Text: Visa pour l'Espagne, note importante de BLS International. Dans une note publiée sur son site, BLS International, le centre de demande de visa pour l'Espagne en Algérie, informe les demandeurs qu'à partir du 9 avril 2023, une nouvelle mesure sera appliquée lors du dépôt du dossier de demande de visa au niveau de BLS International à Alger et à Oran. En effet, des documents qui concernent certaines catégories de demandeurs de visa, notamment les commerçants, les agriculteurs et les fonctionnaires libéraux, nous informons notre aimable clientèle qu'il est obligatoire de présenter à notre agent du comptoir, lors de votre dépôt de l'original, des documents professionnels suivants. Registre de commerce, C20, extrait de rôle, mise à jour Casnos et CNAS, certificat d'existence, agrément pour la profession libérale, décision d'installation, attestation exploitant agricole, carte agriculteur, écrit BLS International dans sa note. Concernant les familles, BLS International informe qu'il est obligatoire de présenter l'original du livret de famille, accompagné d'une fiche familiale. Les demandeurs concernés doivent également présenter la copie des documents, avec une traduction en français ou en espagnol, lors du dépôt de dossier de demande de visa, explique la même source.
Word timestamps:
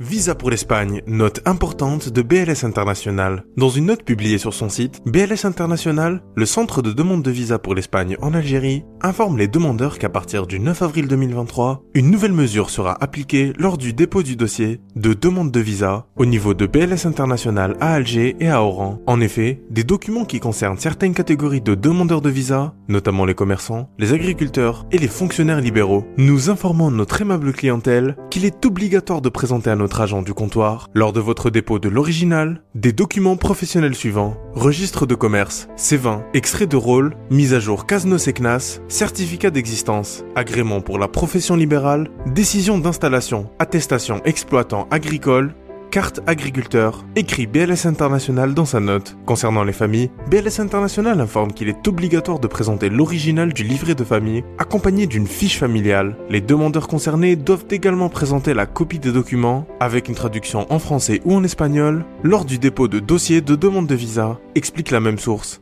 Visa 0.00 0.34
pour 0.34 0.50
l'Espagne, 0.50 1.02
note 1.06 1.40
importante 1.44 2.08
de 2.08 2.20
BLS 2.20 2.64
International. 2.64 3.44
Dans 3.56 3.68
une 3.68 3.86
note 3.86 4.02
publiée 4.02 4.38
sur 4.38 4.52
son 4.52 4.68
site, 4.68 5.00
BLS 5.06 5.44
International, 5.44 6.20
le 6.34 6.46
centre 6.46 6.82
de 6.82 6.90
demande 6.90 7.22
de 7.22 7.30
visa 7.30 7.60
pour 7.60 7.76
l'Espagne 7.76 8.16
en 8.20 8.34
Algérie, 8.34 8.82
informe 9.02 9.38
les 9.38 9.46
demandeurs 9.46 10.00
qu'à 10.00 10.08
partir 10.08 10.48
du 10.48 10.58
9 10.58 10.82
avril 10.82 11.06
2023, 11.06 11.84
une 11.94 12.10
nouvelle 12.10 12.32
mesure 12.32 12.70
sera 12.70 12.96
appliquée 13.00 13.52
lors 13.56 13.78
du 13.78 13.92
dépôt 13.92 14.24
du 14.24 14.34
dossier 14.34 14.80
de 14.96 15.14
demande 15.14 15.52
de 15.52 15.60
visa 15.60 16.06
au 16.16 16.26
niveau 16.26 16.54
de 16.54 16.66
BLS 16.66 17.06
International 17.06 17.76
à 17.78 17.94
Alger 17.94 18.34
et 18.40 18.48
à 18.48 18.64
Oran. 18.64 18.98
En 19.06 19.20
effet, 19.20 19.62
des 19.70 19.84
documents 19.84 20.24
qui 20.24 20.40
concernent 20.40 20.76
certaines 20.76 21.14
catégories 21.14 21.60
de 21.60 21.76
demandeurs 21.76 22.20
de 22.20 22.30
visa, 22.30 22.74
notamment 22.88 23.26
les 23.26 23.34
commerçants, 23.34 23.88
les 24.00 24.12
agriculteurs 24.12 24.86
et 24.90 24.98
les 24.98 25.06
fonctionnaires 25.06 25.60
libéraux, 25.60 26.04
nous 26.16 26.50
informons 26.50 26.90
notre 26.90 27.20
aimable 27.20 27.52
clientèle 27.52 28.16
qu'il 28.28 28.44
est 28.44 28.66
obligatoire 28.66 29.20
de 29.20 29.28
présenter 29.28 29.70
à 29.70 29.83
notre 29.84 30.00
agent 30.00 30.22
du 30.22 30.32
comptoir, 30.32 30.88
lors 30.94 31.12
de 31.12 31.20
votre 31.20 31.50
dépôt 31.50 31.78
de 31.78 31.90
l'original, 31.90 32.62
des 32.74 32.94
documents 32.94 33.36
professionnels 33.36 33.94
suivants. 33.94 34.34
Registre 34.54 35.04
de 35.04 35.14
commerce, 35.14 35.68
C20, 35.76 36.22
extrait 36.32 36.66
de 36.66 36.78
rôle, 36.78 37.14
mise 37.28 37.52
à 37.52 37.60
jour 37.60 37.84
Casnos 37.84 38.26
et 38.26 38.32
CNAS, 38.32 38.80
certificat 38.88 39.50
d'existence, 39.50 40.24
agrément 40.36 40.80
pour 40.80 40.98
la 40.98 41.06
profession 41.06 41.54
libérale, 41.54 42.08
décision 42.24 42.78
d'installation, 42.78 43.50
attestation 43.58 44.22
exploitant 44.24 44.88
agricole, 44.90 45.52
carte 45.94 46.22
agriculteur, 46.26 47.04
écrit 47.14 47.46
BLS 47.46 47.86
International 47.86 48.52
dans 48.52 48.64
sa 48.64 48.80
note. 48.80 49.16
Concernant 49.26 49.62
les 49.62 49.72
familles, 49.72 50.10
BLS 50.28 50.58
International 50.58 51.20
informe 51.20 51.52
qu'il 51.52 51.68
est 51.68 51.86
obligatoire 51.86 52.40
de 52.40 52.48
présenter 52.48 52.88
l'original 52.88 53.52
du 53.52 53.62
livret 53.62 53.94
de 53.94 54.02
famille, 54.02 54.42
accompagné 54.58 55.06
d'une 55.06 55.28
fiche 55.28 55.56
familiale. 55.56 56.16
Les 56.28 56.40
demandeurs 56.40 56.88
concernés 56.88 57.36
doivent 57.36 57.66
également 57.70 58.08
présenter 58.08 58.54
la 58.54 58.66
copie 58.66 58.98
des 58.98 59.12
documents, 59.12 59.68
avec 59.78 60.08
une 60.08 60.16
traduction 60.16 60.66
en 60.68 60.80
français 60.80 61.20
ou 61.24 61.32
en 61.32 61.44
espagnol, 61.44 62.04
lors 62.24 62.44
du 62.44 62.58
dépôt 62.58 62.88
de 62.88 62.98
dossier 62.98 63.40
de 63.40 63.54
demande 63.54 63.86
de 63.86 63.94
visa, 63.94 64.40
explique 64.56 64.90
la 64.90 64.98
même 64.98 65.20
source. 65.20 65.60